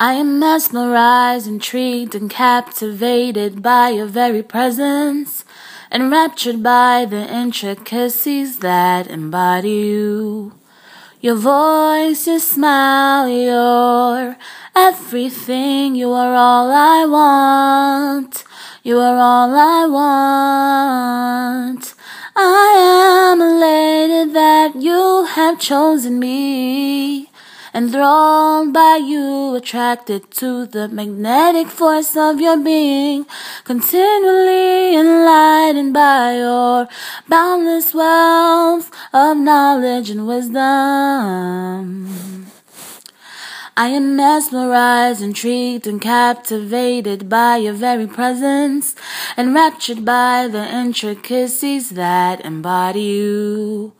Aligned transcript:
I 0.00 0.12
am 0.12 0.38
mesmerized, 0.38 1.48
intrigued, 1.48 2.14
and 2.14 2.30
captivated 2.30 3.62
by 3.62 3.88
your 3.88 4.06
very 4.06 4.44
presence, 4.44 5.44
enraptured 5.90 6.62
by 6.62 7.04
the 7.04 7.28
intricacies 7.28 8.60
that 8.60 9.08
embody 9.08 9.70
you. 9.70 10.52
Your 11.20 11.34
voice, 11.34 12.28
your 12.28 12.38
smile, 12.38 13.28
your 13.28 14.36
everything, 14.76 15.96
you 15.96 16.12
are 16.12 16.32
all 16.32 16.70
I 16.70 17.04
want. 17.04 18.44
You 18.84 19.00
are 19.00 19.16
all 19.16 19.52
I 19.52 19.86
want. 19.86 21.94
I 22.36 23.32
am 23.32 23.42
elated 23.42 24.32
that 24.32 24.76
you 24.76 25.24
have 25.24 25.58
chosen 25.58 26.20
me 26.20 27.30
enthralled 27.74 28.72
by 28.72 28.96
you, 28.96 29.54
attracted 29.54 30.30
to 30.32 30.66
the 30.66 30.88
magnetic 30.88 31.68
force 31.68 32.16
of 32.16 32.40
your 32.40 32.56
being, 32.56 33.26
continually 33.64 34.96
enlightened 34.96 35.92
by 35.92 36.36
your 36.36 36.88
boundless 37.28 37.94
wealth 37.94 38.90
of 39.12 39.36
knowledge 39.36 40.10
and 40.10 40.26
wisdom. 40.26 41.58
I 43.78 43.90
am 43.90 44.16
mesmerized, 44.16 45.22
intrigued, 45.22 45.86
and 45.86 46.00
captivated 46.00 47.28
by 47.28 47.58
your 47.58 47.74
very 47.74 48.08
presence, 48.08 48.96
enraptured 49.36 50.04
by 50.04 50.48
the 50.50 50.66
intricacies 50.68 51.90
that 51.90 52.44
embody 52.44 53.02
you. 53.02 53.92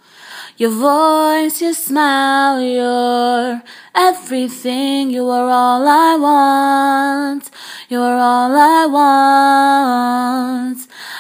Your 0.57 0.71
voice, 0.71 1.61
your 1.63 1.75
smile, 1.75 2.61
your 2.61 2.81
everything. 3.95 5.11
You 5.11 5.29
are 5.29 5.49
all 5.49 5.87
I 5.87 6.17
want. 6.17 7.51
You 7.89 8.01
are 8.01 8.17
all 8.17 8.55
I 8.55 8.87
want. 8.87 10.79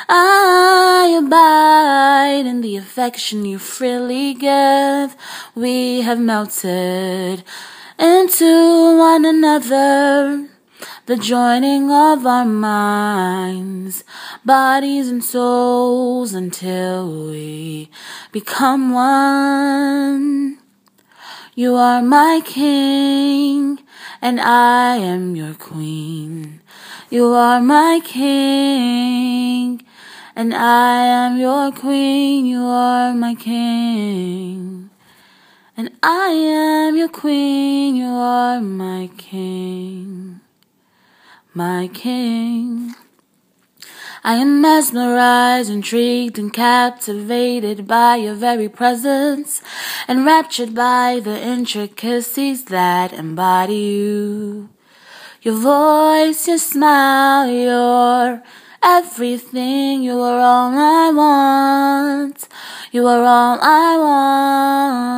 I 0.08 1.20
abide 1.22 2.46
in 2.46 2.60
the 2.60 2.76
affection 2.76 3.44
you 3.44 3.58
freely 3.58 4.34
give. 4.34 5.16
We 5.54 6.02
have 6.02 6.20
melted 6.20 7.44
into 7.98 8.98
one 8.98 9.24
another 9.24 10.48
the 11.08 11.16
joining 11.16 11.90
of 11.90 12.26
our 12.26 12.44
minds, 12.44 14.04
bodies, 14.44 15.08
and 15.08 15.24
souls 15.24 16.34
until 16.34 17.30
we 17.30 17.88
become 18.30 18.92
one. 18.92 20.57
You 21.58 21.74
are 21.74 22.00
my 22.00 22.40
king, 22.44 23.80
and 24.22 24.40
I 24.40 24.94
am 24.94 25.34
your 25.34 25.54
queen. 25.54 26.60
You 27.10 27.32
are 27.34 27.60
my 27.60 28.00
king, 28.04 29.82
and 30.36 30.54
I 30.54 31.02
am 31.02 31.36
your 31.36 31.72
queen. 31.72 32.46
You 32.46 32.62
are 32.62 33.12
my 33.12 33.34
king. 33.34 34.90
And 35.76 35.90
I 36.00 36.28
am 36.28 36.96
your 36.96 37.08
queen, 37.08 37.96
you 37.96 38.06
are 38.06 38.60
my 38.60 39.10
king 39.16 40.40
my 41.54 41.88
king. 41.92 42.94
I 44.24 44.34
am 44.34 44.60
mesmerized, 44.60 45.70
intrigued, 45.70 46.38
and 46.38 46.52
captivated 46.52 47.86
by 47.86 48.16
your 48.16 48.34
very 48.34 48.68
presence, 48.68 49.62
enraptured 50.08 50.74
by 50.74 51.20
the 51.22 51.40
intricacies 51.40 52.64
that 52.64 53.12
embody 53.12 53.76
you. 53.76 54.68
Your 55.42 55.54
voice, 55.54 56.48
your 56.48 56.58
smile, 56.58 57.48
your 57.48 58.42
everything, 58.82 60.02
you 60.02 60.18
are 60.18 60.40
all 60.40 60.72
I 60.76 61.12
want. 61.14 62.48
You 62.90 63.06
are 63.06 63.22
all 63.22 63.58
I 63.62 63.98
want. 63.98 65.17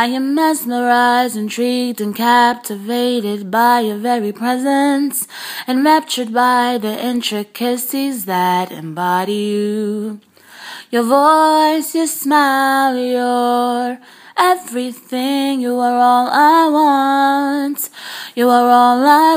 I 0.00 0.06
am 0.06 0.34
mesmerized, 0.34 1.36
intrigued, 1.36 2.00
and 2.00 2.16
captivated 2.16 3.50
by 3.50 3.80
your 3.80 3.98
very 3.98 4.32
presence, 4.32 5.28
enraptured 5.68 6.32
by 6.32 6.78
the 6.80 6.98
intricacies 7.04 8.24
that 8.24 8.72
embody 8.72 9.34
you. 9.34 10.20
Your 10.90 11.02
voice, 11.02 11.94
your 11.94 12.06
smile, 12.06 12.96
your 12.96 13.98
everything, 14.38 15.60
you 15.60 15.78
are 15.78 15.98
all 15.98 16.28
I 16.32 16.66
want. 16.78 17.90
You 18.34 18.48
are 18.48 18.70
all 18.70 19.04
I 19.06 19.36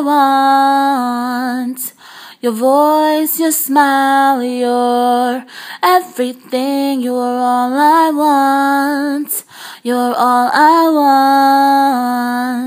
want. 1.60 1.94
Your 2.40 2.54
voice, 2.54 3.38
your 3.38 3.52
smile, 3.52 4.42
your 4.42 5.46
everything, 5.84 7.02
you 7.02 7.16
are 7.16 7.38
all 7.52 7.74
I 7.74 8.12
want. 8.12 9.43
You're 9.86 10.16
all 10.16 10.50
I 10.54 10.90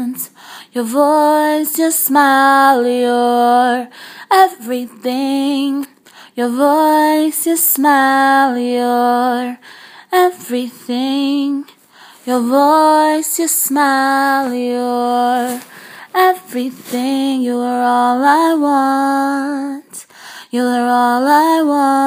want. 0.05 0.29
Your 0.73 0.85
voice, 0.85 1.79
your 1.79 1.91
smile, 1.91 2.87
your 2.87 3.89
everything. 4.31 5.87
Your 6.35 6.51
voice, 6.51 7.47
your 7.47 7.57
smile, 7.57 8.59
your 8.59 9.59
everything. 10.13 11.65
Your 12.27 12.41
voice, 12.41 13.39
your 13.39 13.49
smile, 13.49 14.53
your 14.53 15.63
everything. 16.15 17.41
You 17.41 17.57
are 17.61 17.83
all 17.83 18.23
I 18.23 18.55
want. 18.61 20.07
You 20.51 20.65
are 20.65 20.87
all 20.87 21.27
I 21.27 21.63
want. 21.63 22.06